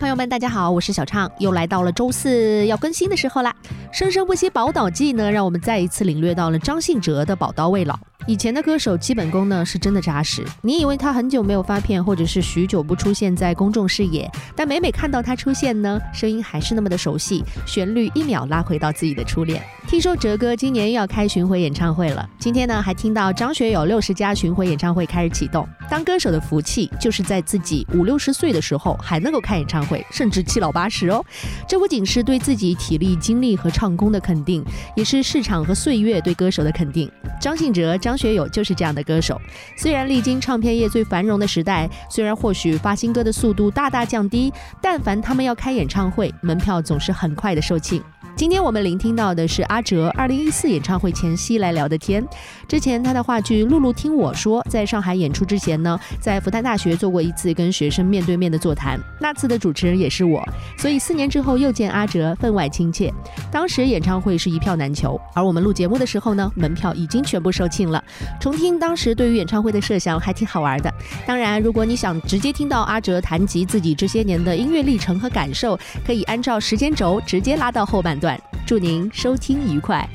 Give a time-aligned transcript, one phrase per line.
[0.00, 3.54] 朋友们，大家好，我是小畅，又来到了周四要更新的时候啦。
[3.92, 7.94] 生生不息宝岛季呢，让我们再一次领略到了张信哲的宝刀未老。
[8.26, 19.62] 以前的歌手基本功呢是真的扎实，你以为他很久没有发片，或者是许久不出现在公众视野，但每每看到他出现呢，声音还是那么的熟悉，旋律一秒拉回到自己的初恋。
[19.86, 25.66] 听说哲哥今年又要开巡回演唱会了，今天呢还听到张学友六十加巡回演唱会开始启动。
[25.90, 31.24] 当歌手的福气就是在自己五六十岁的时候还能够开演唱会，甚至七老八十哦。
[31.66, 37.10] 这不仅是对自己体力、精力和唱功的肯定，也是市场和岁月对歌手的肯定。
[37.40, 39.40] 张信哲、张学友就是这样的歌手。
[39.76, 48.02] 虽然历经唱片业最繁荣的时代，虽然或许发新歌的速度大大降低，但凡他们要开演唱会，门票总是很快的售罄。
[48.36, 52.26] 今天我们聆听到的是阿哲二零一四演唱会前夕来聊的天。
[52.66, 60.42] 之前他的话剧《露露听我说》在上海演出之前呢，在复旦大学做过一次跟学生面对面的座谈，那次的主持人也是我，
[60.78, 63.12] 所以四年之后又见阿哲，分外亲切。
[63.52, 68.02] 当时演唱会是一票难求，而我们录节目的时候呢，门票已经全部售罄了。
[68.40, 70.92] 重听当时对于演唱会的设想还挺好玩的。
[71.26, 78.18] 当然，如果你想直接听到阿哲谈及自己这些年的音乐历程和感受，可以按照时间轴直接拉到后半
[78.66, 80.08] 祝您收听愉快。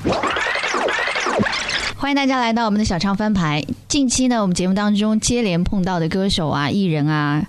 [1.97, 3.63] 欢迎大家来到我们的小唱翻牌。
[3.88, 7.41] 近期呢，我们节目当中接连碰到的歌手啊、艺人啊，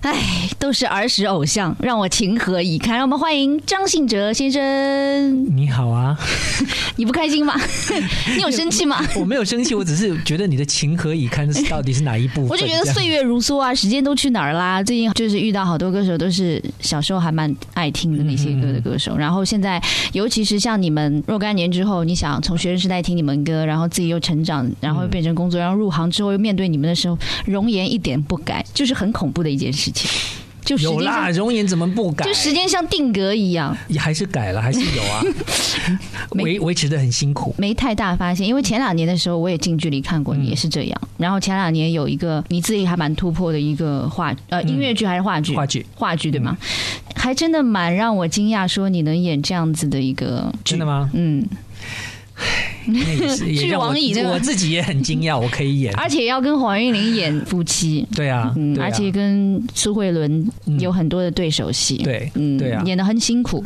[0.00, 2.96] 哎，都是儿时偶像，让我情何以堪。
[2.96, 5.54] 让我们欢迎张信哲先生。
[5.54, 6.18] 你好啊，
[6.96, 7.54] 你不开心吗？
[8.34, 9.04] 你有生气吗？
[9.20, 12.48] 我没有生气，我只是觉得你的情何以堪是到底是哪一部分？
[12.48, 14.82] 我就觉得岁月如梭啊，时间都去哪儿啦？
[14.82, 19.80] 最近就是遇到好多歌手，都是小时候还蛮爱听的那些歌的歌手，然后现在，
[20.12, 30.10] 尤其是像你们若干年之后，你想从学生时代听你们歌，然后自己又成长，然后又变成工作，然后入行之后又面对你们的时候，容颜一点不改，就是很恐怖的一件事情。
[30.64, 32.24] 就有啦，容颜怎么不改？
[32.24, 35.20] 就时间像定格一样，也还是改了，还是有啊，
[36.38, 38.46] 维维持的很辛苦，没太大发现。
[38.46, 41.00] 因为前两年的时候，我也近距离看过你，也是这样。
[41.18, 45.52] 然后前两年有一个你自己还蛮突破的一个话呃音乐剧还是话剧？
[45.56, 46.56] 话剧，话剧对吗？
[47.16, 51.10] 还真的蛮让我惊讶，说你能演这样子的一个真的吗？
[51.12, 51.44] 嗯。
[52.84, 60.46] 剧王乙，我自己也很惊讶，我可以演，而且要跟黄韵玲演夫妻，对啊，嗯，而且跟苏慧伦
[60.78, 63.64] 有很多的对手戏，对，嗯，对啊，演的很辛苦。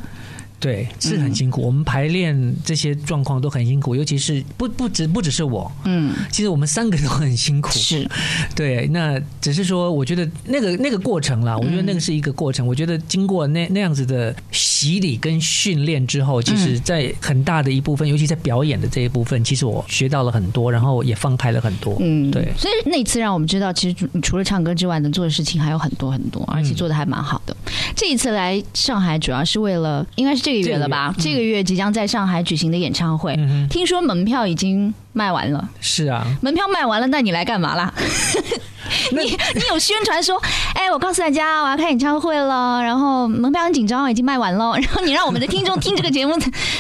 [0.59, 1.63] 对，是很辛苦。
[1.63, 7.71] 我们排练这些状况都很辛苦，尤其是不不只不只是我，嗯，其实我们三个都很辛苦。
[7.73, 8.09] 是，
[8.57, 8.87] 对。
[8.89, 12.67] 那只是说，我觉得那个那个过程啦，我觉得那个是一个过程。
[12.67, 21.97] 我觉得经过那那样子的洗礼跟训练之后，其实，在很大的一部分，尤其在表演的这一部分，其实我学到了很多，然后也放开了很多。
[22.01, 22.49] 嗯，对。
[22.57, 27.55] 所以那次让我们知道，其实除了唱歌之外，能做的事情还有很多很多，而且做的还蛮好的。
[27.97, 30.43] 这一次来上海，主要是为了，应该是。
[30.43, 31.13] 这个月了吧？
[31.19, 33.35] 这个月即将在上海举行的演唱会，
[33.71, 35.69] 听说门票已经卖完了。
[35.81, 37.93] 是啊，门票卖完了，那你来干嘛啦？
[39.11, 40.41] 你你有宣传说，
[40.75, 44.77] 哎，我告诉大家，我要开演唱会了，然后门票很紧张，已经卖完了。
[44.79, 46.37] 然后你让我们的听众听这个节目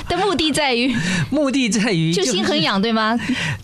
[0.08, 0.94] 的目的在于，
[1.30, 3.18] 目的在于就心很痒，对吗？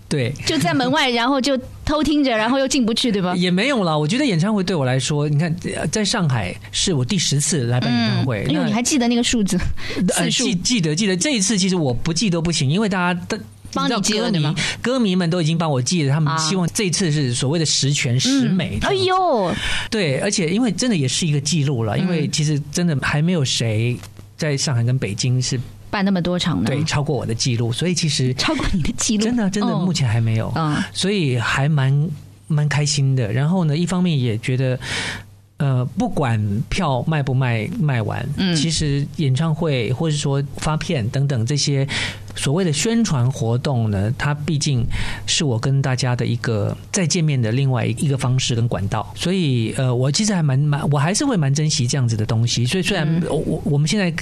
[0.08, 3.34] 对，就在门外，然后就偷听着，然后又进不去，对吧？
[3.37, 3.98] 也没有了。
[3.98, 5.54] 我觉得演唱会对我来说，你看，
[5.91, 8.47] 在上海是我第十次来办演唱会。
[8.48, 9.59] 因为，你还记得那个数字？
[10.31, 11.16] 记记得记得。
[11.16, 13.38] 这一次其实我不记都不行，因为大家的。
[13.75, 14.54] 帮你记了吗？
[14.82, 18.78] 歌迷们都已经帮我记了，他们希望这次是所谓的十全十美。
[18.82, 19.50] 哎呦，
[19.88, 23.97] 对，而且因为真的也是一个记录了，因为其实真的还没有谁
[24.37, 25.59] 在上海跟北京是
[25.92, 32.08] 办那么多场呢，对，超过我的记录，所以其实超过你的记录，真的真的目前还没有，嗯，所以还蛮
[32.48, 33.30] 蛮开心的。
[33.30, 34.81] 然后呢，一方面也觉得。
[35.58, 41.86] 呃，不管票卖不卖卖完，嗯，其实演唱会或者说发片等等这些
[42.34, 44.84] 所谓的宣传活动呢，它毕竟
[45.26, 49.10] 是我跟大家的一个再见面的另外一个方式跟管道。
[49.15, 52.67] 所以，呃，我其实还蛮蛮，我还是会蛮珍惜这样子的东西。
[52.67, 54.12] 所以，虽然我我我们现在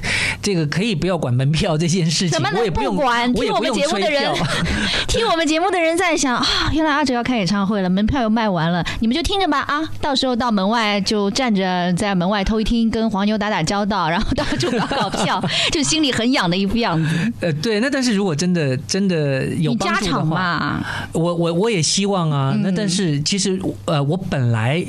[0.43, 3.33] 这个可以不要管门票这件事情，我也不用管。
[3.33, 4.33] 听我们节目的人，
[5.09, 11.31] 听我们节目的人在想啊，原来阿哲要开演唱会了，门票又卖完了，你们就听着吧啊，到时候到门外就。
[11.31, 15.43] 站着在门外偷一听，跟黄牛打打交道，然后到处搞搞票，
[15.73, 17.33] 就心里很痒的一副样子。
[17.41, 22.57] 呃，对，那但是如果真的真的有帮助的话，我我我也希望啊。
[22.63, 24.85] 那但是其实呃，我本来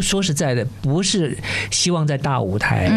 [0.00, 1.36] 说实在的，不是
[1.70, 2.88] 希望在大舞台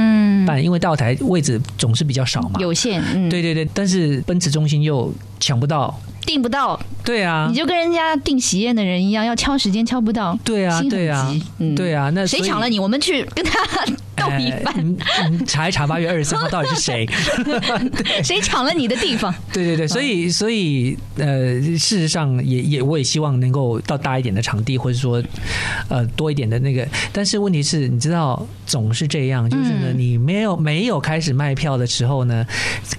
[0.45, 3.01] 办，因为大舞台位置总是比较少嘛，有限。
[3.13, 5.99] 嗯对对对，但是奔驰中心又抢不到。
[6.25, 12.77] 订不到，对啊，你就跟人家订喜宴的人一样，要敲时间敲不到，对啊，对啊，嗯，对啊，那谁抢了你？
[12.77, 13.57] 我们去跟他
[14.19, 15.45] 斗一番。
[15.45, 17.07] 查一查八月二十三号 到底是谁？
[18.23, 19.33] 谁抢了你的地方？
[19.53, 25.21] 对对对，所以所以呃，事实上也也我也希望能够到大一点的场地，或者说
[25.89, 26.87] 呃多一点的那个。
[27.11, 32.45] 但是问题是，你知道总是这样，就是呢，你没有没有开始卖票的时候呢，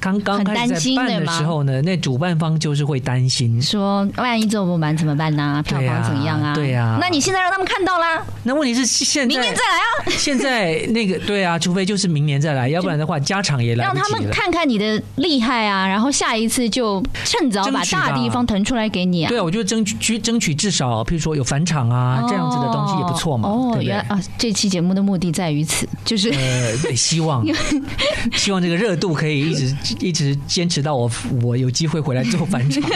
[0.00, 5.62] 刚刚开始在办的时候呢，那主办方就是会担心，说万一做不满怎么办呢？
[5.66, 6.54] 票房怎么样啊？
[6.54, 8.24] 对呀，那你现在让他们看到啦。
[8.42, 10.10] 那问题是现明年再来啊？
[10.16, 19.28] 现在那个对啊，除非就是明年再来，要不然的话加场也来让他们看看你的厉害啊，然后下一次就趁早把大地方腾出来给你啊。
[19.28, 23.48] 对啊，我就争取争取至少，譬如说有返场啊这样子的东西也不错嘛。
[23.48, 27.44] 哦，原来啊，这期节目的目的在于此，就是呃， 希望
[28.34, 31.10] 希望这个热度可以一直一直坚持到我
[31.42, 32.82] 我有机会回来做返场。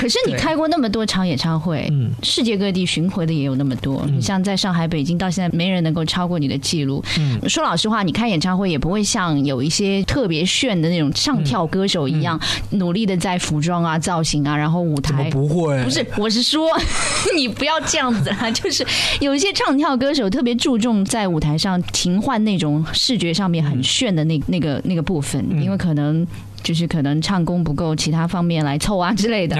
[0.00, 6.93] 可是你开过那么多场演唱会，嗯，世界各地巡回的也有那么多，你像在上海、北京，到现在没人能够超过你的记录。
[7.18, 12.38] 嗯，说老实话，你开演唱会也不会像有一些特别炫的那种唱跳歌手一样，
[12.70, 15.82] 努力的在服装啊、造型啊，然后舞台不会？
[15.84, 16.68] 不是，我是说
[17.36, 18.84] 你不要这样子啊，就是
[19.20, 26.26] 有一些唱跳歌手特别注重在舞台上勤换那种视觉上面很炫的那那个那个部分，因为可能。
[26.64, 29.54] 就是可能唱功不够，其他方面来凑啊之类的。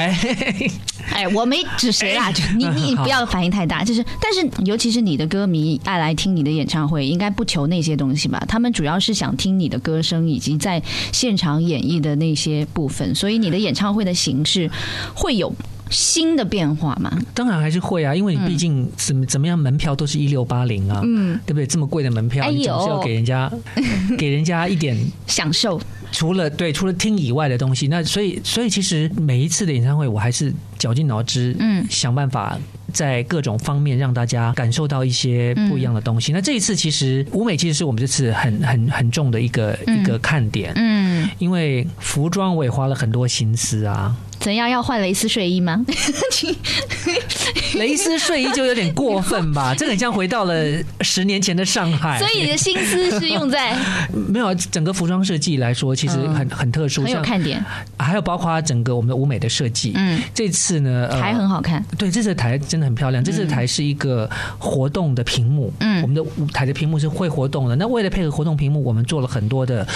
[1.13, 3.85] 哎，我没指谁啦，就你 你不要反应太大。
[3.85, 8.43] 就是，但是尤其是你的歌迷爱来听你的演唱会，应该不求那些东西吧？
[8.49, 13.15] 他们主要是想听你的歌声以及在现场演绎的那些部分。
[13.15, 14.71] 所以你的演唱会的形式
[15.15, 15.55] 会有
[15.91, 17.17] 新的变化吗？
[17.35, 21.67] 当然还是会啊，因为你毕竟怎么怎么样，门票都是一六八零啊，嗯，对不对？
[21.67, 23.53] 这么贵的门票，你总是要给人家
[24.17, 24.97] 给人家一点
[25.27, 25.79] 享受。
[26.15, 32.57] 除了对，除了听以外的东西，那所以所以其实每一次的演唱会，我还是绞尽脑汁，嗯，想办法
[32.93, 36.33] 在各种方面让大家感受到一些不一样的东西。
[36.33, 44.15] 那这一次其实舞美其实是我们这次很很很重的一个一个看点，嗯，因为服装我也花了很多心思啊。
[44.41, 45.83] 怎样要换蕾丝睡衣吗？
[47.77, 49.73] 蕾丝睡衣就有点过分吧？
[49.79, 50.55] 这很像回到了
[51.01, 52.19] 十年前的上海。
[52.19, 53.75] 所以你的心思是用在
[54.13, 57.65] 没有整个服装设计来说，其实很很特殊，很有看点。
[57.99, 59.93] 还有包括整个我们的舞美的设计。
[59.95, 61.83] 嗯，这次呢台很好看。
[61.97, 63.25] 对，这次台真的很漂亮。
[63.25, 64.29] 这次台是一个
[64.59, 65.73] 活动的屏幕。
[65.81, 67.75] 嗯，我们的舞台的屏幕是会活动的。
[67.77, 69.87] 那为了配合活动屏幕，我们做了很多的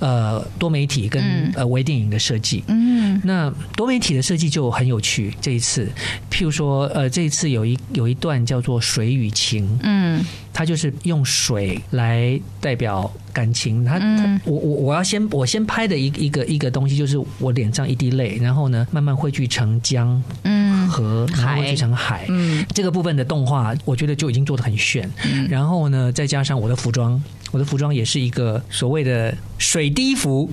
[0.00, 1.22] 呃多媒体跟
[1.54, 2.62] 呃微电影的设计。
[2.66, 5.32] 嗯，那多媒体的设计就很有趣。
[5.40, 5.88] 这一次，
[6.30, 7.22] 譬如说呃这。
[7.22, 10.20] 一次有一有一段叫做水与情，嗯，
[10.52, 13.84] 它就是用水来代表感情。
[13.84, 13.98] 它，
[14.44, 22.26] 我我我要先我先拍的一一个一个东西，就是我脸上一滴泪，然后呢慢慢汇聚成江，嗯，河，然后汇聚成海。
[22.28, 25.10] 嗯，这个部分的动画，我觉得就已经做的很炫。
[25.48, 30.50] 然后呢，再加上我的服装，我的服装也是一个所谓的水滴服。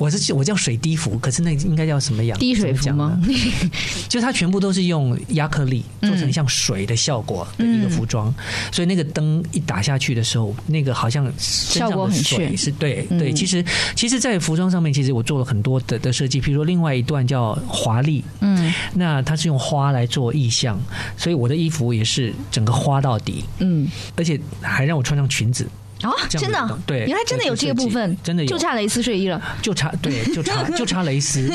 [0.00, 2.38] 我是我叫水滴服，可是那应该叫什么样？
[2.38, 3.20] 滴水服吗？
[4.08, 8.34] 就它全部都是用亚克力做成像水的效果的一个服装，
[8.72, 12.56] 所以那个灯一打下去的时候，那个好像效果很炫。
[12.56, 13.62] 是对对，其实
[13.94, 20.80] 其实，在服装上面，其实我做了很多的的设计，比如说另外一段叫华丽，嗯，那它是用花来做意象，
[21.18, 23.86] 所以我的衣服也是整个花到底，嗯，
[24.16, 25.66] 而且还让我穿上裙子。
[26.02, 31.46] 哦，真的，对，原来真的有这个部分，真的就差蕾丝睡衣了，就差对， 就差就差蕾丝，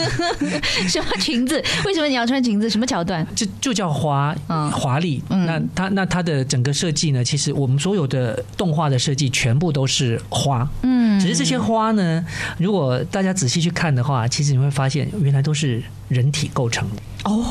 [0.87, 1.63] 什么裙子？
[1.85, 2.69] 为什么你要穿裙子？
[2.69, 3.25] 什么桥段？
[3.35, 4.35] 就就叫华
[4.71, 5.21] 华丽。
[5.29, 7.23] 那它那它的整个设计呢？
[7.23, 12.23] 其实我们所有的动画的设计全部都是花，嗯，只是这些花呢，
[12.57, 17.45] 如果大家仔细去看的话，其实你会发现原来都是人体构成的哦。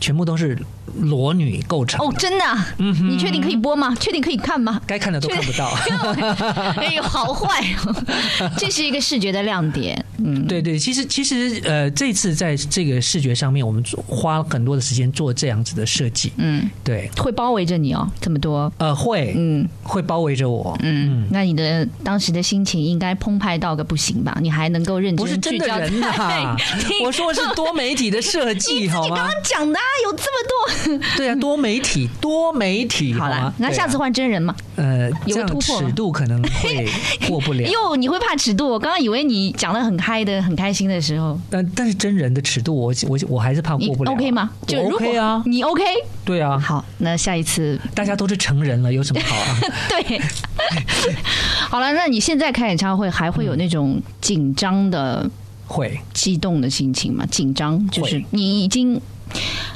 [0.00, 0.58] 全部都是
[1.00, 2.44] 裸女构成哦，真的？
[2.78, 3.94] 嗯，你确定可以播吗？
[3.98, 4.80] 确定可以看吗？
[4.86, 5.70] 该看的都看不到。
[6.76, 7.64] 哎呦，好坏！
[8.56, 10.02] 这是一个视觉的亮点。
[10.18, 16.32] 嗯，对对，其实其实呃，这次在这个视觉上面，我们花很多的时间做这样子的设计。
[16.36, 18.72] 嗯，对，会包围着你哦，这么多。
[18.78, 20.76] 呃，会，嗯，会包围着我。
[20.82, 24.36] 嗯，那你的当时的心情应该澎湃到个不行吧？
[24.40, 25.74] 你还能够认真聚焦？
[27.04, 29.08] 我说的是多媒体的设计，好吗？
[29.08, 29.78] 你刚刚讲的。
[30.04, 31.06] 有这么多？
[31.16, 33.12] 对啊，多媒体， 多媒体。
[33.14, 34.54] 好了，那下次换真人嘛？
[34.76, 36.88] 呃，有突破，尺度可能会
[37.28, 37.66] 过不了。
[37.70, 38.68] 哟，你会怕尺度？
[38.68, 41.38] 我刚刚以为你讲的很嗨的、很开心的时候。
[41.50, 44.12] 但但是真人的尺度，我我我还是怕过不了。
[44.12, 44.50] OK 吗？
[44.66, 45.82] 就 OK 啊，你 OK？
[46.24, 46.58] 对啊。
[46.58, 49.58] 好，那下一次大家都是成人了，有什么好啊？
[49.88, 50.20] 对。
[51.68, 55.28] 好了，那你现在开演唱会还会有那种紧张的？
[55.68, 59.00] 会激动的心情吗，紧张，就是你已经。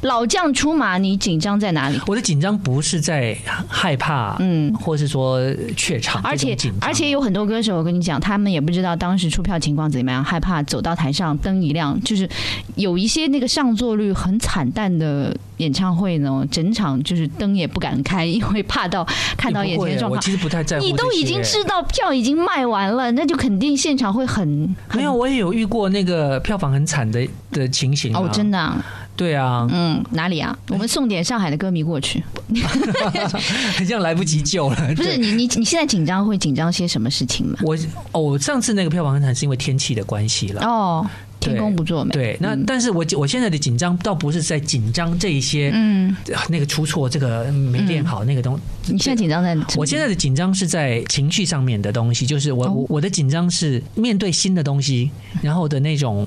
[0.03, 2.01] 老将出马，你紧张在哪里？
[2.07, 3.37] 我的紧张不是在
[3.69, 5.41] 害怕，嗯，或是说
[5.77, 12.29] 怯场，而且而且有很多歌手，我跟你讲，他们也不知道当时出票情况怎么样，害怕走到台上灯一亮，就是
[12.77, 20.19] 有一些那个上座率很惨淡的演唱会呢，整场就是灯也不敢开，因为怕到看到眼前的状况。
[20.19, 25.13] 我其实不太在乎，你都已经知道票已经卖完了，那就肯定现场会很没有。
[25.13, 28.75] 我也有遇过那个票房很惨的的情形哦，真的。
[29.21, 30.59] 对啊，嗯，哪里啊？
[30.71, 32.25] 我们送点上海的歌迷过去，
[33.77, 34.77] 很像来不及救了。
[34.97, 37.59] 不是你，你你现在紧张会紧张些什么事情吗？
[37.61, 37.77] 我
[38.13, 40.63] 哦，上次那个票房很惨是因为天气的关系了。
[40.63, 41.07] 哦，
[41.39, 42.13] 天公不作美。
[42.13, 46.17] 对，那但是我我现在的紧张倒不是在紧张这一些，嗯，
[46.49, 48.59] 那个出错，这个没练好那个东。
[48.87, 49.55] 你现在紧张在？
[49.77, 55.11] 我现在的紧张是在情绪上面的东西，就是我我我的紧张是面对新的东西，
[55.43, 56.27] 然后的那种。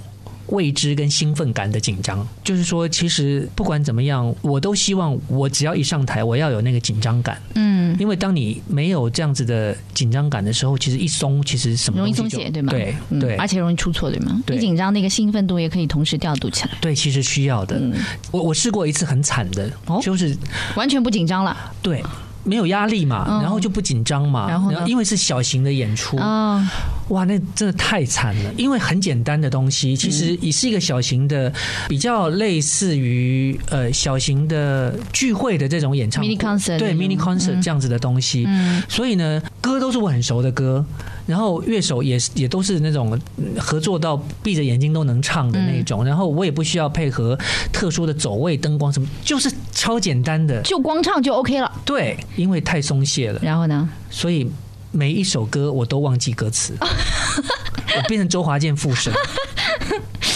[0.54, 7.42] 未知跟兴奋感的紧张，就是说，其实不管怎么样，我都希望我只要一上台，我要有那个紧张感。
[7.56, 12.72] 嗯，因为当你没有这样子的紧张感的时候，其实一松，其实什么容易松懈，对吗？
[12.72, 14.40] 对对，而且容易出错，对吗？
[14.52, 16.72] 一紧张，那个兴奋度也可以同时调度起来。
[16.80, 17.82] 对，其实需要的。
[18.30, 19.68] 我我试过一次很惨的，
[20.04, 20.38] 就是
[20.76, 21.58] 完全不紧张了。
[21.82, 22.04] 对。
[22.44, 26.70] 没有压力嘛，然后就不紧张嘛，然后因为是小型的演出啊，
[27.10, 28.54] 哇，那真的太惨了。
[28.58, 31.52] 因为很简单的东西，其实也是一个小型的，
[31.88, 38.48] 比较类似于呃小型的聚会的这种演唱，mini concert，对 mini concert 这样子的东西。
[38.90, 40.86] 所以呢，歌都是我很熟的歌。
[41.26, 43.20] 然后乐手也也都是那种
[43.58, 47.38] 合作到闭着眼睛都能唱的那种，然后我也不需要配合
[47.72, 51.72] 特殊的走位、灯光什么，就是超简单的，就光唱就 OK 了。
[51.86, 53.40] 对，因为太松懈了。
[53.42, 53.90] 然后呢？
[54.10, 54.50] 所以
[54.92, 59.14] 每一首歌我都忘记歌词， 我变成周华健附身。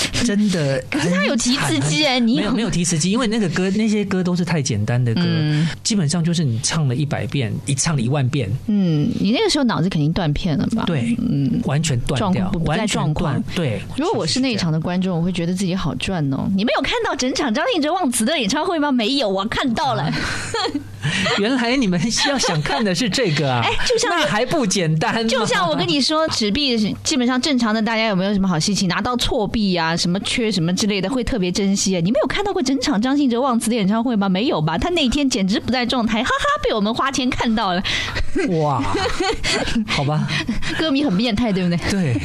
[0.26, 5.22] 真的，可是他有提词机哎，你没有没有提词机，因为那个歌那些歌都是太简单的歌，
[5.84, 8.50] 基本上就是你唱了一百遍，一唱了一万遍。
[8.68, 10.84] 嗯，你那个时候脑子肯定断片了吧？
[10.86, 13.42] 对，嗯，完全断掉，不在状况。
[13.56, 16.50] 对，如果我是那一场的观众，我会觉得自己好赚哦。
[16.56, 18.92] 你没有看到整场张信哲忘词的演唱会吗？
[18.92, 20.12] 没有，我看到了。
[21.40, 23.62] 原来你们要想看的是这个啊？
[23.64, 25.28] 哎，就像那还不简单？
[25.28, 28.88] 就像我跟你说，纸币基本上正常的，大家有没有什么好稀奇？
[28.88, 29.96] 拿到错币啊？
[29.96, 32.02] 什么缺什么之类的，会特别珍惜啊！
[32.04, 34.28] 你没有看到过整场张信哲忘词的演唱会吗？
[34.30, 34.78] 没有吧？
[34.78, 37.82] 他那天简直不在状态，哈哈，被我们花钱看到了。
[38.62, 38.84] 哇，
[39.88, 40.28] 好吧，
[40.78, 41.78] 歌迷很变态，对不对？
[41.90, 42.22] 对，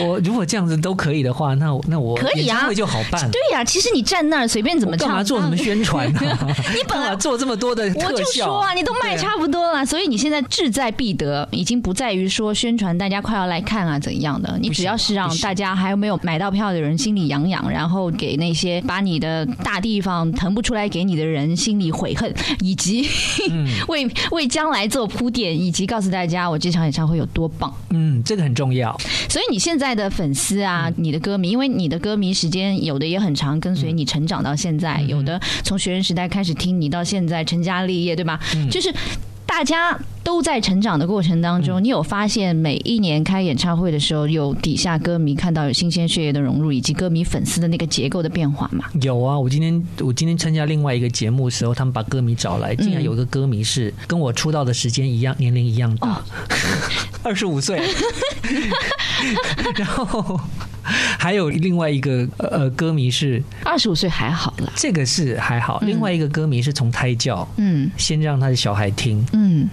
[0.00, 3.30] 我如果这样子都可以的话，那那我可以啊，就好办。
[3.30, 6.20] 对呀，其实你站那儿随便怎么唱，干嘛做什么宣传呢？
[6.72, 23.06] 你本来做这么多的，我就说啊，你都卖差不多了，所以你现在志在必得，已经不在于说宣传大家快要来看啊怎样的，你只要是让大家还有没有买到票的人心里痒痒，然后给那些把你的大地方腾不出来给你的人心里悔恨， 以及
[23.86, 25.26] 为为将来做铺。
[25.36, 28.96] 垫以及告诉大家我这场演唱会有多棒，嗯，这个很重要。
[29.28, 38.38] 所以你现在的粉丝啊，你的歌迷，因为你的歌迷时间有的也很长，跟随你成长到现在，有的从学生时代开始听你到现在成家立业，对吧？
[38.70, 38.92] 就是。
[39.48, 48.86] 大家都在成长的过程当中，你有发现每一年开演唱会的时候，有底下歌迷看到有新鲜血液的融入，以及歌迷粉丝的那个结构的变化吗？
[49.00, 56.20] 有啊，我今天我今天参加另外一个节目的时候，他们把歌迷找来，竟然有一个歌迷是跟我出道的时间一样，年龄一样大，
[57.22, 57.80] 二十五岁，
[59.76, 60.38] 然后。
[61.18, 65.80] 还有另外一个呃歌迷是二十五岁还好了，这个是还好。
[65.80, 69.68] 另外一个歌迷是从胎教，嗯，先让他的小孩听，嗯，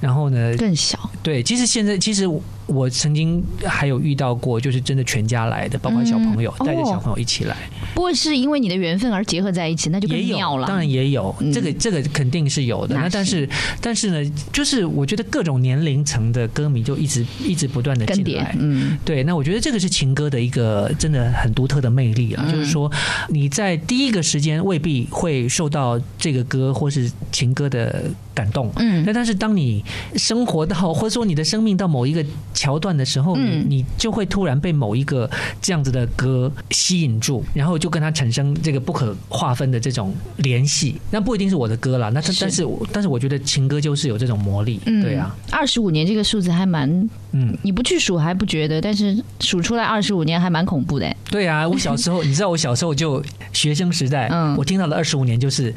[0.00, 2.28] 然后呢更小，对，其实现在其实。
[2.66, 7.56] 我曾经还有遇到过，就是真的全家来的，包括小朋友带着小朋友一起来。
[7.94, 10.66] 不会是因为你的缘分而结合在一起，那就更妙了。
[10.66, 12.94] 当然也有，这个这个肯定是有的。
[12.94, 13.48] 那但是
[13.80, 18.56] 但是呢，就是我觉得各种年龄层的歌迷就一直一直不断的进来。
[18.58, 19.22] 嗯，对。
[19.24, 22.90] 那我觉得这个是情歌的一个真的很独特的魅力啊，就是说
[23.28, 28.04] 你在第一个时间未必会受到这个歌或是情歌的
[28.34, 28.70] 感动。
[28.76, 29.84] 嗯，那但是当你
[30.16, 32.24] 生活到或者说你的生命到某一个。
[32.54, 35.28] 桥段的时候，你你就会突然被某一个
[35.60, 40.94] 这样子的歌吸引住，然后就跟他产生这个不可划分的这种联系。
[41.10, 45.34] 那不一定是我的歌啦，那但是但是我觉得情歌就是有这种魔力，对啊。
[45.50, 46.88] 二十五年这个数字还蛮，
[47.32, 51.16] 嗯，你不去数还不觉得，但是数出来二十五年还蛮恐怖的。
[51.32, 53.20] 对啊，我小时候，你知道我小时候就
[53.52, 55.74] 学生时代， 嗯，我听到了二十五年就是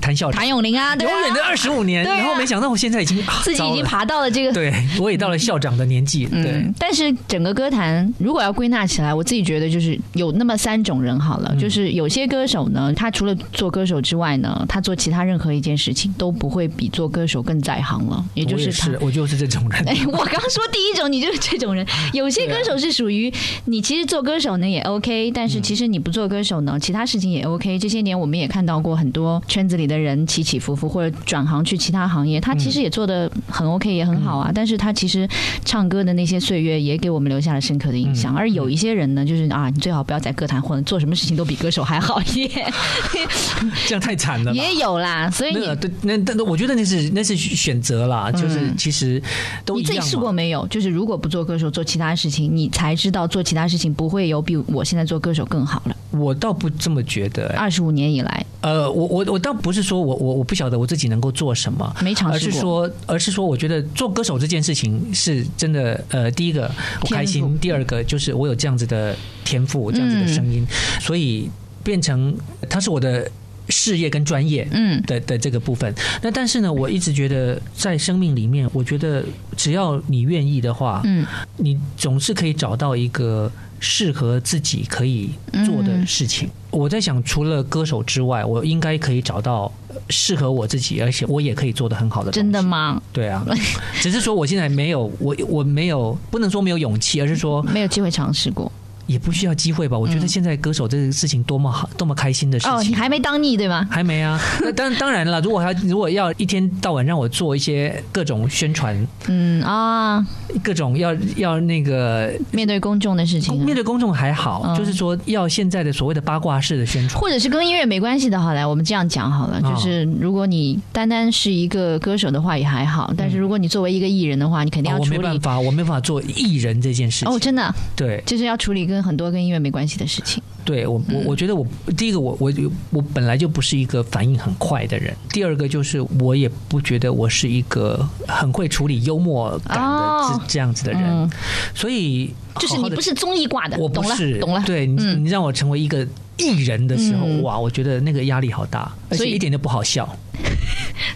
[0.00, 6.14] 谭笑谭咏麟啊，永远的二十五年，然后没想到我现在已经自己已经爬到了这个，对我也到了校长的年纪。
[6.14, 6.26] 系。
[6.26, 18.24] 对，但是整个歌坛如果要归纳起来，我自己觉得就是有那么三种人好了，就是有些歌手呢，他除了做歌手之外呢，他做其他任何一件事情都不会比做歌手更在行了。
[18.34, 19.82] 也就是是，我就是这种人。
[19.88, 21.84] 哎，我刚说第一种，你就是这种人。
[22.12, 23.32] 有些歌手是属于
[23.64, 27.78] 你，其实做歌手呢也 OK，但是其实你不做歌手呢，其他事情也 OK。
[27.78, 34.50] 这些年我们也看到过很多圈子里的人起起伏伏，或者转行去其他行业，他其实也做的很 OK，也很好啊。
[34.54, 35.28] 但是他其实
[35.66, 38.34] 唱歌的那些岁月也给我们留下了深刻的印象。
[38.34, 42.72] 而有一些人呢，就是啊，你最好不要在歌坛混，做什么事情都比歌手还好一点。
[43.86, 44.54] 这样太惨了。
[44.54, 49.22] 也有啦，所以那对那那我觉得那是那是选择啦，就是其实
[49.66, 50.66] 都你自己试过没有？
[50.68, 55.93] 就是如果不做歌手，做其他事情，你才知道做其他事情不会有比我现在做歌手更好了。
[56.16, 57.48] 我倒不这么觉得。
[57.56, 66.02] 二十五年以来，呃，我我我倒不是说我我我不晓得我自己能够做什么，没尝试过，而是说而是说，我觉得做歌手这件事情是真的。
[66.08, 70.66] 呃，第一个我开心，第二个就是我有这样子的天赋，这样子的声音，
[71.00, 71.50] 所以
[71.82, 72.34] 变成
[72.68, 73.30] 它是我的。
[73.68, 75.92] 事业跟专业，嗯，的的这个部分，
[76.22, 79.24] 那但是呢，我一直觉得在生命里面，我觉得
[79.56, 85.30] 只要你愿意的话，嗯，你总是可以找到一个适合自己可以
[85.64, 86.48] 做的事情。
[86.70, 89.72] 我在想，除了歌手之外，我应该可以找到
[90.10, 92.32] 适合我自己，而且我也可以做的很好的。
[92.32, 93.00] 真的吗？
[93.12, 93.46] 对啊，
[94.02, 98.70] 只是说我现在没有，我我没有，不能说没有勇气，而是说没有机会尝试过。
[99.06, 99.98] 也不需要机会吧？
[99.98, 102.74] 我觉得现在歌手这个事情多么好，多么开心的事情。
[102.74, 103.86] 哦，你还没当腻对吗？
[103.90, 104.40] 还没啊。
[104.62, 108.94] 那当当然了，如果要如果要一天到晚让我做一些各种宣传，
[109.28, 110.24] 嗯啊，
[110.62, 119.60] 各种要要那个面对公众的事情，面对公众还好，就是说要现在的所谓的八卦式的宣传，或者是跟音乐没关系的，好来，我们这样讲好了。
[119.62, 125.16] 就是如果你单单是一个歌手的话也还好，但是如果你作为一个艺人的话，你肯定要处理。
[125.16, 127.32] 我没办法，我没办法做艺人这件事情。
[127.32, 130.40] 哦，真的，对，就是要处理跟很多跟音乐没关系的事情。
[130.64, 132.52] 对我，我我觉得我第一个，我我
[132.90, 135.14] 我本来就不是一个反应很快的人。
[135.30, 141.30] 第二个就是我也不觉得我是一个很会处理幽默感的这这样子的人。
[141.74, 144.62] 所以就是你不是综艺挂的，我不是懂了。
[144.64, 146.06] 对你，你让我成为一个
[146.38, 150.08] 艺人的时候，哇，我觉得那个压力好大，而且一点都不好笑。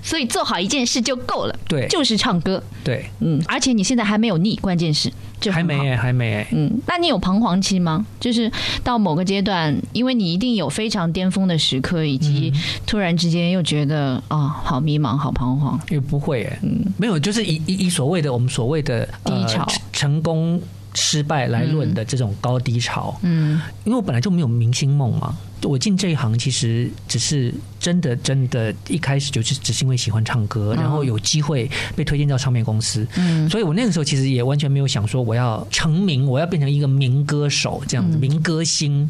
[0.02, 8.04] 所以做好一件事就够了，对，就是唱歌，对，嗯，而且你现在还没有腻，关键是就还没，还没，嗯，那你有彷徨期吗？
[8.18, 8.50] 就是
[8.82, 12.52] 到某个阶段，因为你一定有非常巅峰的时刻，以及
[12.86, 20.60] 突然之间又觉得啊，好迷茫，好彷徨，也不会，哎，嗯，没有，就是以以以所谓的我们所谓的低潮、成功、
[20.98, 25.36] 失败来论的这种高低潮，嗯，因为我本来就没有明星梦嘛。
[25.62, 39.08] 我进这一行其实只是真的真的，一开始就是只是因为喜欢唱歌，然后有机会被推荐到唱片公司，嗯，所以我那个时候其实也完全没有想说我要成名，我要变成一个民歌手这样子，民歌星。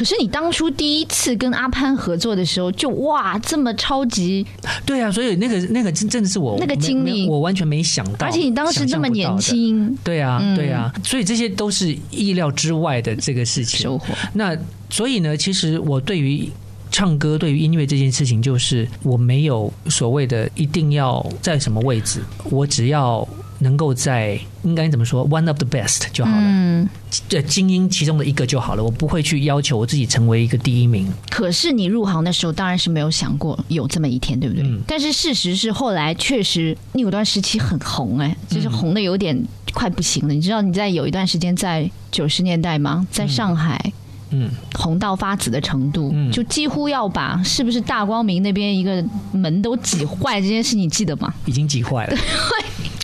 [0.00, 4.46] 可是你当初第一次跟阿潘合作的时候，就哇这么超级，
[4.86, 13.80] 对啊，所以那个那个真真的是我那个经历，我完全没想到，而且你当时这么年轻，对啊对啊，所以这些都是意料之外的这个事情。
[13.84, 14.06] 收获。
[14.32, 14.56] 那
[14.88, 16.48] 所以呢，其实我对于
[16.90, 23.28] 唱歌、对于音乐这件事情，就是我没有所谓的一定要在什么位置，我只要。
[23.60, 26.88] 能够在应该怎么说，one of the best 就好了，嗯，
[27.28, 28.82] 这精英其中的一个就好了。
[28.82, 31.06] 我不会去要求我自己成为一个第一名。
[31.30, 34.64] 可是你入行的时候，当然是没有想过有这么一天，对不对？
[34.86, 39.38] 但是事实是，后来确实你有段时期很红，哎，就是红的有点
[39.72, 40.34] 快不行了。
[40.34, 43.06] 你知道你在有一段时间在九十年代吗？
[43.10, 43.92] 在上海，
[44.30, 51.32] 嗯，红到发紫的程度，就几乎要把是不是大光明那边一个门都挤坏这件事，你记得吗？
[51.44, 52.16] 已经挤坏了。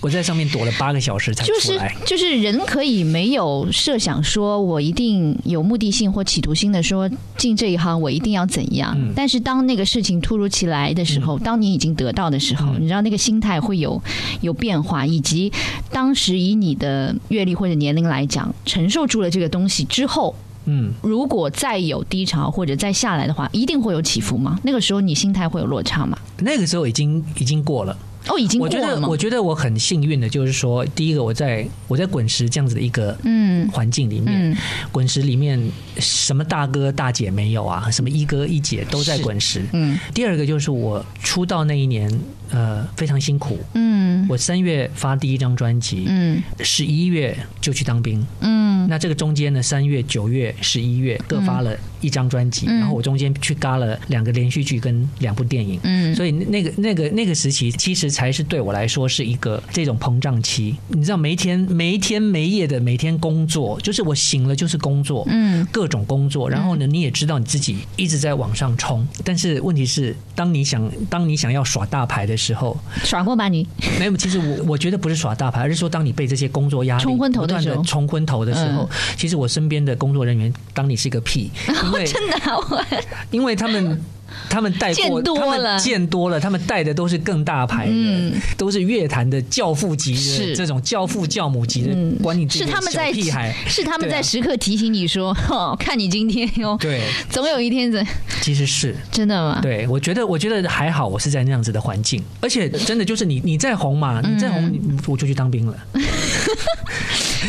[0.03, 1.97] 我在上面躲了八个小时才出来。
[2.05, 8.97] 就是人可以没有设想说，我一定有目的性或企图心的说进这一行，我一定要怎样。
[9.17, 14.01] 但是当那个事情突如其来的时候，当你已经得到的时候，你知道那个心态会有
[14.43, 15.51] 有变化，以及
[15.91, 20.35] 当时以你的阅历或者年龄来讲，承受住了这个东西之后，
[20.67, 24.59] 嗯，如果再有低潮或者再下来的话，一定会有起伏吗？
[24.63, 26.19] 那个时候你心态会有落差吗？
[26.39, 27.97] 那个时候已经已经过了。
[28.29, 34.57] 哦，已经我觉得，我觉得我很幸运的，就是说，第一个，我在我在滚石这样子的一个嗯环境里面，
[34.91, 35.61] 滚石里面
[35.99, 39.65] 什么大哥大姐没有啊，什么一哥一姐都在滚石。
[39.73, 39.99] 嗯。
[40.13, 42.13] 第二个就是我出道那一年，
[42.51, 43.59] 呃非常辛苦。
[43.75, 60.77] 嗯，我三月发第一张专辑，嗯，十一月就去当兵，嗯，那这个中间呢，三月、九月、十一月各发了一张专辑，然后我中间去嘎了两个连续剧跟两部电影，嗯，所以那个那个那个时期，其实才是对我来说是一个这种膨胀期。
[60.89, 73.67] 你知道，每一天没天没夜的每天工作，就是我醒了就是工作，嗯，各种工作，然后呢，你也知道你自己一直在往上冲，但是问题是，当你想当你想要耍大牌的时候，耍过吧你？
[73.99, 81.51] 没有，其实我我觉得不是耍大牌，而是说当你被这些工作压力冲昏头的时候，冲昏头的时候，其实我身边的工作人员当你是个屁，
[81.85, 82.37] 因为 真的，
[83.31, 84.01] 因为他们。
[84.49, 91.95] 他们带过，他们见多了，他们带的都是更大牌的，都是乐坛的教父级的这种教父教母级的。
[92.23, 95.35] 管你是他们在屁孩，是他们在时刻提醒你说：
[95.79, 98.05] “看你今天哟，对，总有一天的。”
[98.43, 99.59] 其实是真的吗？
[99.61, 104.73] 对，我觉得，我觉得还好，我是在那样子的环境，而且真的就是你，你再红嘛，你再红，
[105.07, 105.77] 我就去当兵了。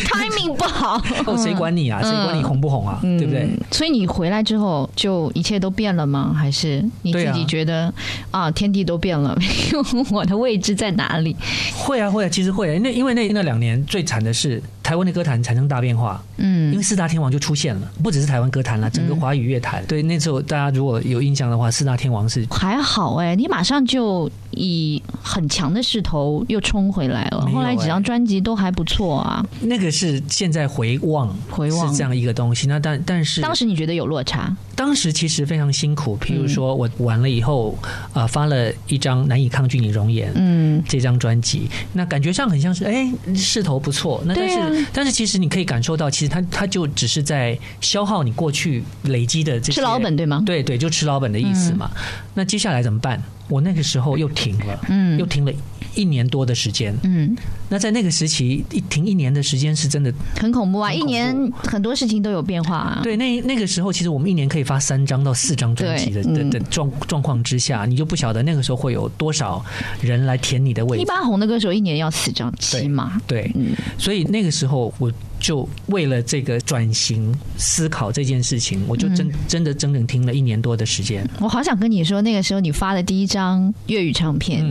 [0.05, 1.01] timing 不好，
[1.37, 2.01] 谁管你啊？
[2.01, 2.99] 谁管你红不红啊？
[3.01, 3.49] 对不对？
[3.71, 6.33] 所以你回来之后，就一切都变了吗？
[6.37, 7.93] 还是你自己觉得
[8.31, 9.37] 啊，天地都变了，
[10.11, 11.35] 我的位置在哪里？
[11.75, 12.75] 会啊，会啊，其实会。
[12.75, 16.23] 啊那因为那那两年最惨的是台湾的歌坛产生大变化。
[16.37, 19.83] 嗯，因为四大天王就出现了，不只是台湾歌坛了，整个华语乐坛。
[19.85, 27.41] 对，那时候大家如果有印象的话，四大天王是还好哎，你马上就以很强的势头又冲回来了。
[27.53, 29.45] 后来几张专辑都还不错啊。
[29.59, 32.65] 那个是现在回望，回望是这样一个东西。
[32.67, 34.55] 那但但是当时你觉得有落差？
[34.73, 36.17] 当时其实非常辛苦。
[36.19, 37.77] 譬如说我完了以后，
[38.13, 44.23] 啊，发了一张《难以抗拒你容颜》嗯，这张专辑，那感觉上很像是哎势头不错。
[44.25, 50.43] 那但是但是其实你可以感受到，其实它它就只是在消耗你过去累积的这吃老本对吗？
[50.45, 51.91] 对对，就吃老本的意思嘛。
[52.33, 53.21] 那接下来怎么办？
[53.49, 55.51] 我那个时候又停了，嗯，又停了
[55.95, 57.35] 一年多的时间，嗯。
[57.69, 60.91] 那在那个时期一停一年的时间是真的很恐怖啊！
[60.91, 63.01] 一年很多事情都有变化啊。
[63.03, 69.63] 对，那那个时候其实我们一年可以发三张到四张专辑的的的状状况之下，你就不晓得那个时候会有多少
[70.01, 71.03] 人来填你的位置。
[71.03, 73.21] 一般红的歌手一年要四张起码。
[73.27, 73.51] 对，
[73.97, 81.27] 所以那个时候我就为了这个转型思考这件事情，我就真真的整整听了一年多的时间。
[81.41, 84.65] 我好想跟你说，那个时候你发的第一张粤语唱片，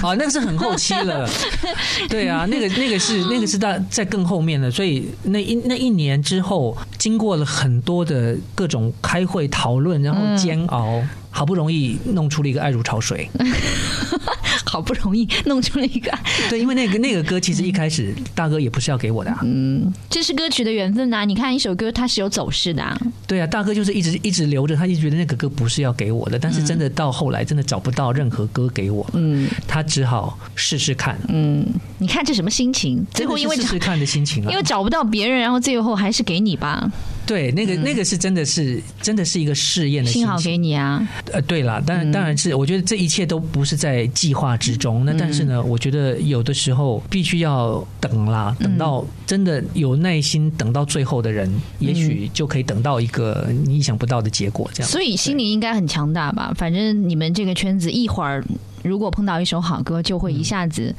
[0.00, 1.28] 啊，那个是很后期了，
[2.08, 2.21] 对。
[2.22, 11.02] 对啊， 那个那个是那个是在在更后面的，所以那一那一年之后，经过了很多的各种开会讨论，然后煎熬。
[11.34, 13.26] 好不容易弄出了一个爱如潮水，
[14.72, 16.10] 好不容易弄出了一个
[16.48, 21.26] 对，因为那个那个歌其实一开始大哥也不是要给我的，嗯，这是歌曲的缘分呐。
[21.26, 22.82] 你看一首歌它是有走势的，
[23.26, 31.66] 对啊，大哥就是一直一直留着，他就觉得那个歌不是要给我的，但是真的到后来真的找不到任何歌给我，嗯，他只好试试看，嗯，
[31.98, 33.04] 你看这什么心情？
[33.12, 36.90] 最后因为试试看的心情啊，因为找不到别人，然后最后还是给你吧。
[37.26, 41.06] 对，那个那个是真的是真的是一个试验的幸好给你啊。
[41.32, 45.04] 呃，对了，当然当然是，我觉得这一切都不是在计划之中。
[45.04, 54.68] 那但是呢，我觉得有的时候必须要等啦，等到真的有耐心等到最后的人，也许就可以等到一个你意想不到的结果。
[54.74, 56.52] 这样，所以心灵应该很强大吧？
[56.56, 58.44] 反正你们这个圈子一会儿。
[58.82, 60.94] 如果碰到一首好歌，就会一下子。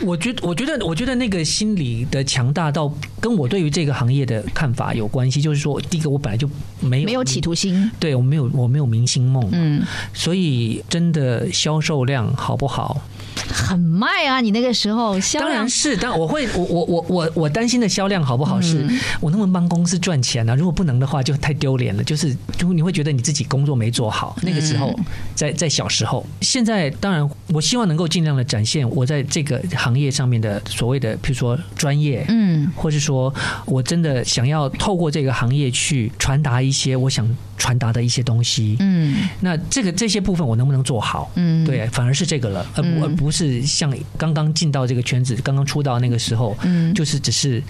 [0.00, 5.40] 我觉我觉得，我觉得那个心理的强大到跟我对于这个行业的看法有关系。
[5.40, 6.48] 就是说，第一个，我本来就
[6.80, 13.00] 没有没有企图心，对我没有我没有明星梦，嗯，所以真的销售量好不好？
[13.48, 14.40] 很卖啊！
[14.40, 18.60] 你那个时候销量当然是，但我会我我我我我担心的销量好不好？
[18.60, 18.86] 是
[19.20, 20.54] 我能不能帮公司赚钱呢？
[20.56, 22.04] 如果不能的话，就太丢脸了。
[22.04, 24.36] 就是就你会觉得你自己工作没做好。
[24.42, 24.94] 那个时候，
[25.34, 33.32] 在在小时候，现在当然我希望能够尽量的展现我在这个行业上面的所谓的，譬如说专业，嗯，或是说
[33.66, 38.76] 我真的想要透过这个行业去传达一些我想传达的一些东西。
[38.78, 41.32] 嗯，那这个这些部分我能不能做好？
[41.34, 43.24] 嗯，对，反而是这个了，而而不。
[43.24, 47.62] 不是像刚刚进到这个圈子、刚刚出道那个时候，嗯，就是只是。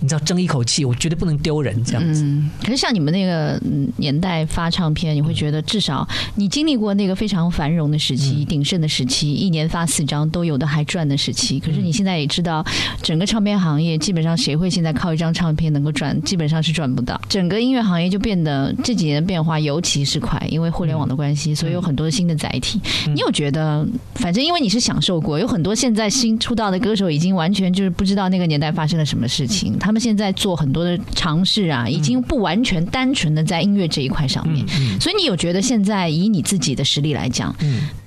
[0.00, 2.24] 你知道争一口气，我绝对不能丢人这样子。
[2.64, 3.60] 可是像你们那个
[3.98, 11.60] 年代发唱片，你会觉得至少你经历过那个非常繁荣的时期、鼎盛的时期，一年发四张都有的还赚的时期。
[11.60, 12.64] 可是你现在也知道，
[13.02, 16.20] 整个唱片行业基本上谁会现在靠一张唱片能够赚？
[16.22, 17.20] 基本上是赚不到。
[17.28, 22.80] 整个音乐行业就变得这几年的变化尤其是快，因为互联网的关系，所以有很多新的载体。
[23.08, 29.78] 你有觉得，反正因为你是享受过，有很多现在新出道的歌手已经完全就是不知道那个年代发生了什么事情。
[29.78, 34.64] 他他们现在做很多的尝试啊，已经不完全单纯的在音乐这一块上面。
[35.00, 37.52] 所以你有觉得现在以你自己的实力来讲，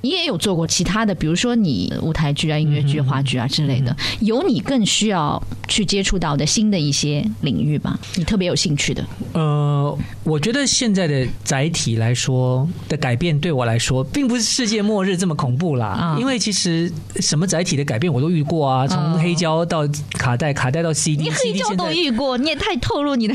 [0.03, 7.97] 你也有做过其他的，比如说你舞台剧啊、音乐剧、话剧啊之类的，有你更需要去接触到的新的一些领域吧？
[8.15, 9.01] 你特别有兴趣的？
[9.31, 16.17] 呃，我觉得现在的载体来说的改变，对我来说并不是世界末日这么恐怖啦。
[16.19, 19.87] 因为其实什么载体的改变我都遇过啊，从黑胶到
[20.19, 23.33] 卡带，卡带到 CD，你黑胶都遇过，你也太透露你的。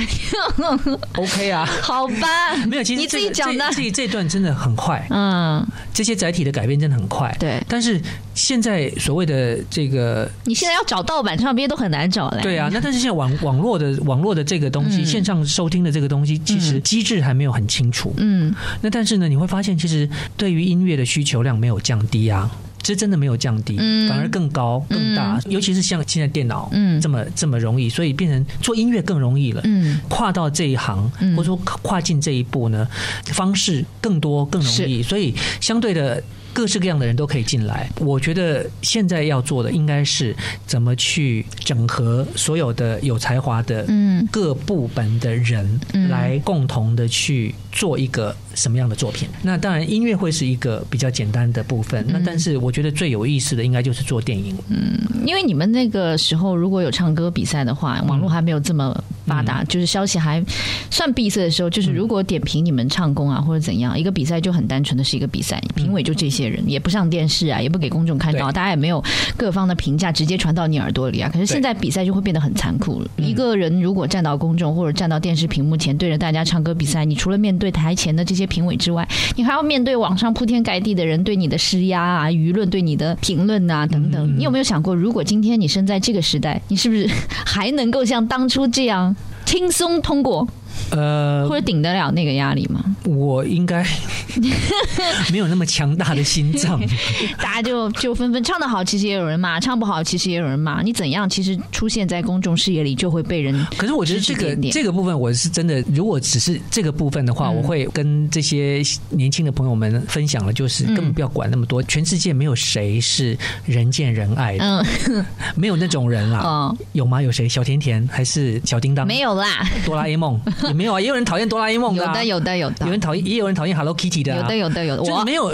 [1.16, 7.62] OK 啊， 好吧，没有，其实你自己讲的这这段真的很快，嗯，这些载体的改变真的很快，对。
[7.68, 8.01] 但是
[8.35, 12.40] 现在所谓的这个，你现在要找盗版唱片都很难找嘞。
[12.42, 18.53] 对啊，那但是现在网网络的网络的这个东西，线上收听的这个东西，其实机制还没有很清楚，嗯。
[18.81, 22.51] 那但是呢，你会发现，其实对于音乐的需求量没有降低啊。
[22.81, 23.77] 其实真的没有降低，
[24.09, 29.61] 反而更高更大，尤其是像现在电脑嗯这么这么容易，所以变成做音乐更容易了。
[29.64, 32.88] 嗯跨到这一行，或者说跨进这一步呢，
[33.27, 36.23] 方式更多更容易，所以相对的。
[36.59, 37.88] 各式各样的人都可以进来。
[38.01, 40.35] 我觉得现在要做的应该是
[40.66, 49.29] 怎么去整合所有的有才华的嗯各部门的人，来共同的去做一个什么样的作品。
[49.43, 52.05] 那当然，音乐会是一个比较简单的部分。
[52.09, 54.57] 那但是，我觉得最有意思的应该就是做电影。
[54.67, 60.45] 嗯，因为你们那个时候如果有唱歌比赛的话，网络还没有这么发达，就是消息还
[60.91, 66.49] 算闭塞的时候，就是如果点评你们唱功啊或者怎样，一个比赛就很单纯的是一个比赛，评委就这些。
[66.49, 69.05] 人也不上电视啊，也不给公众看到，大家也没有
[69.37, 71.29] 各方的评价直接传到你耳朵里啊。
[71.31, 73.11] 可是现在比赛就会变得很残酷了。
[73.19, 84.37] 一个人如果站到公众或者站到电视屏幕前对着大家唱歌比赛，你除了面对台前的这些评委之外，你还要面对网上铺天盖地的人对你的施压啊，舆论对你的评论啊等等。
[84.37, 87.09] 你有没有想过，如果今天你生在这个时代，你是不是
[87.44, 90.46] 还能够像当初这样轻松通过？
[90.90, 92.85] 呃，或者顶得了那个压力吗？
[93.05, 93.85] 我应该
[95.33, 96.81] 没有那么强大的心脏。
[97.38, 100.83] 大家就就纷纷唱得好，其实也有人骂；唱不好，其实也有人骂。
[100.83, 103.66] 你怎样，其实出现在公众视野里就会被人。
[103.77, 105.83] 可是我觉得这个这个部分，我是真的。
[105.92, 111.83] 如果只是这个部分的话，我会跟这些年轻的朋友们分享了，就是根本不要管那么多。
[111.83, 115.24] 全世界没有谁是人见人爱的，嗯
[115.55, 116.74] 没有那种人啦。
[116.92, 117.20] 有吗？
[117.22, 117.48] 有谁？
[117.48, 119.07] 小甜甜还是小叮当？
[119.07, 119.66] 没有啦。
[119.85, 120.38] 哆啦 A 梦。
[120.79, 125.53] 也没有啊，也有人讨厌哆啦 A 梦的，有的有的有的，有人讨厌，也有人讨厌 Hello Kitty 的，有的有的有的，我没有，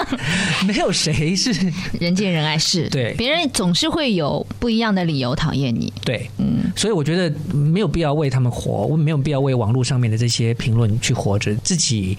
[0.66, 1.52] 没有谁是
[2.00, 12.16] 人见人爱是，对，别人总是会有不一样的理由讨厌你，对，嗯，所以我觉得没有必要为他们活，我没有必要为网络上面的这些评论去活着，自己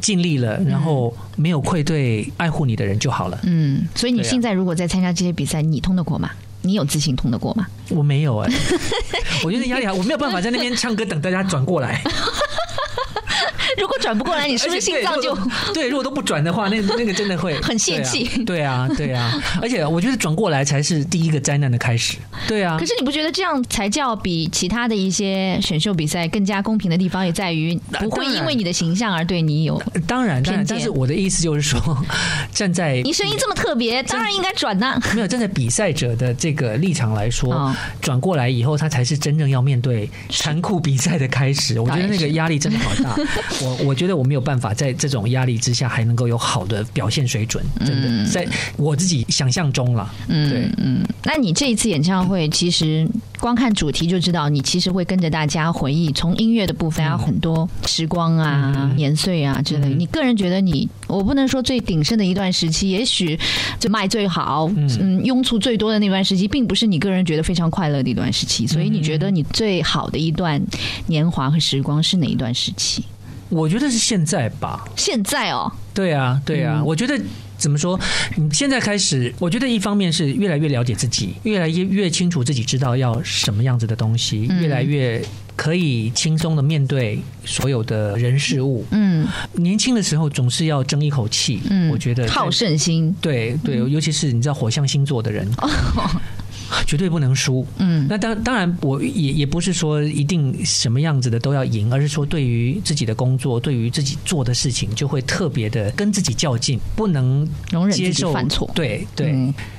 [0.00, 6.30] 尽力了，然后没有愧对爱护你的人就好了，嗯，所以你现在如果在参加这些比赛，你通得过吗？
[6.62, 7.66] 你有自信通得过吗？
[7.90, 8.52] 我没有哎，
[9.44, 12.02] 我觉得压力好，我没有办法在那边唱歌等大家转过来。
[13.78, 15.36] 如果转不过来，你是不是心脏就
[15.72, 15.88] 对？
[15.88, 18.24] 如果都不转的话，那那个真的会 很泄气。
[18.44, 22.16] 对啊，对啊， 而且我觉得转过来才是第一个灾难的开始。
[22.46, 31.80] 对啊，可是你不觉得这样才叫比其他的一些选秀比赛更加公平的地方，也在于不会因为你的形象而对你有当然当然，但是我的意思就是说，
[32.52, 35.00] 站在 你声音这么特别，当然应该转呐。
[35.14, 41.78] 没有站在比赛者的这个立场来说，转过来以后，他才是真正要面对残酷比赛的开始。
[41.78, 43.16] 我觉得那个压力真的好大。
[43.68, 50.12] 我我觉得我没有办法在这种压力之下还能够有好的表现水准，真的，在我自己想象中了。
[50.28, 51.04] 嗯，对，嗯。
[51.24, 59.88] 那你这一次演唱会，其实光看主题就知道，你其实会跟着大家回忆，从音乐的部分啊很多时光啊、年岁啊之类。
[59.88, 63.38] 你个人觉得，你我不能说最鼎盛的一段时期，也许
[63.78, 68.66] 就卖最好、嗯，拥簇最多的那段时期，并不是你个人觉得非常快乐的一段时期。
[68.66, 70.60] 所以，你觉得你最好的一段
[71.06, 73.04] 年华和时光是哪一段时期？
[73.48, 74.84] 我觉得是现在吧。
[74.96, 76.82] 现在哦，对啊，对啊。
[76.84, 77.18] 我觉得
[77.56, 77.98] 怎么说？
[78.36, 85.22] 你现在开始，我觉得一方面是越来越了解自己，越来越越清楚自己知道要什么样子的东西，越来越
[85.56, 88.84] 可以轻松的面对所有的人事物。
[88.90, 91.60] 嗯，年轻的时候总是要争一口气。
[91.70, 93.14] 嗯，我觉得好胜心。
[93.20, 95.48] 对对，尤其是你知道火象星座的人。
[96.86, 97.66] 绝对不能输。
[97.78, 108.70] 嗯，那当当然，我也也不是说一定什么样子的都要赢，而是说对于自己的工作，对于自己做的事情，就会特别的跟自己较劲，不能容忍接受犯错。
[108.74, 109.34] 对对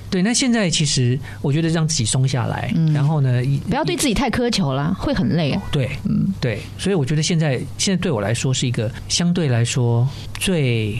[0.09, 0.21] 对。
[0.21, 5.57] 那现在其实我觉得让自己松下来，然后呢，不要对自己太苛求了，会很累。
[5.71, 6.59] 对，嗯，对。
[6.77, 10.07] 所以我觉得现在现在对我来说是一个相对来说
[10.39, 10.97] 最。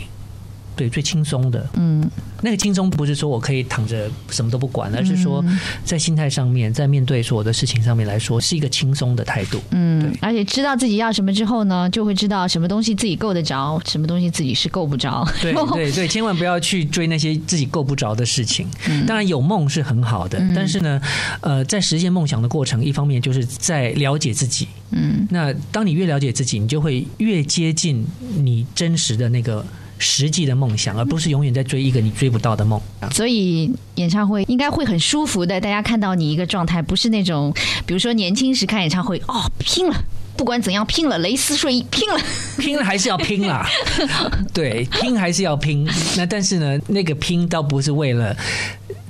[0.79, 1.67] 对，最轻松的。
[1.73, 2.09] 嗯，
[2.41, 5.43] 那个轻松不是说我可以躺着什么都不管，而是说
[5.83, 9.59] 在心态上面，在面对所有的事情上面来说，是一个轻松的态度。
[9.71, 15.27] 嗯，而且知道自己要什么之后呢，就会知道什么东西自己够得着，什么东西自己是够不着。
[15.41, 18.65] 对 对对，千万不要去追那些自己够不着的事情。
[19.05, 21.01] 当然有梦是很好的，但是呢，
[21.41, 24.69] 呃，在实现梦想的过程，一方面就是在了解自己。
[24.91, 28.05] 嗯，那当你越了解自己，你就会越接近
[28.37, 29.65] 你真实的那个
[29.99, 32.81] 实际的梦想，而不是永远在追一个你追不到的梦。
[33.11, 37.53] 所以演唱会应该会很舒服的，大家看到你一个状态，不是那种，
[37.85, 40.03] 比如说年轻时看演唱会，哦，拼了，
[40.35, 42.19] 不管怎样拼了，蕾丝睡衣拼了，
[42.57, 43.67] 拼了还是要拼啦，
[44.53, 45.87] 对，拼还是要拼。
[46.17, 48.35] 那但是呢，那个拼倒不是为了。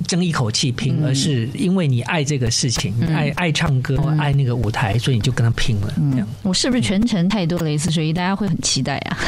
[0.06, 5.94] 争一口气拼，而是因为你爱这个事情，爱爱唱歌，爱那个舞台，所以你就跟他拼了。
[6.10, 9.18] 这样，我是不是全程太多蕾丝睡衣，大家会很期待啊？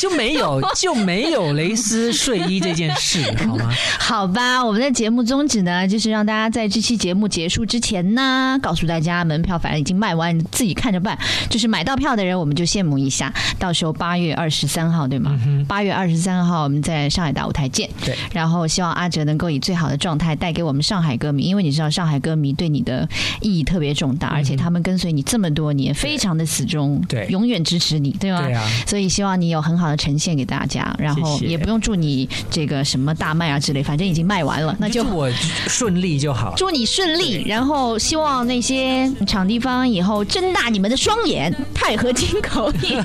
[0.00, 3.70] 就没有 就没有蕾丝睡衣这件事，好吗？
[3.98, 11.18] 好吧，我们的节目宗旨呢，就是让大家在这期节目结束之前呢，告诉大家门票反正已经卖完，自己看着办。
[11.50, 13.30] 就是买到票的人，我们就羡慕一下。
[13.58, 15.38] 到时候八月二十三号，对吗？
[15.68, 17.86] 八月二十三号，我们在上海大舞台见。
[18.02, 18.16] 对。
[18.32, 23.06] 然后希望阿哲能够以最好的状态带给我们上海歌迷，因为你知道上海歌迷对你的
[23.42, 28.40] 意义特别重大，而且他们跟随你这么多年，非常的死忠，对，永远支持你，对吗？
[28.40, 28.66] 对啊。
[28.86, 29.89] 所以希望你有很好。
[29.96, 35.30] 呈现给大家，然后也不用祝你这个什么大卖啊之类，反正已经卖完了，那就祝我
[35.66, 36.54] 顺利就好。
[36.56, 43.02] 祝你顺利，然后希望那些场地方以后睁大你们的双眼，钛合金口音，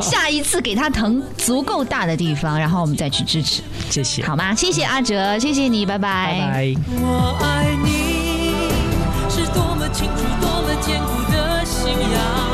[0.00, 3.62] 下一次给他腾足够大的地方，然后我们再去支持。
[3.90, 4.54] 谢谢，好吗？
[4.54, 6.38] 谢谢阿哲，谢谢你，拜拜。
[6.38, 6.74] 拜拜。
[7.02, 7.90] 我爱你
[9.30, 12.45] 是多么清楚，多么坚固的信仰。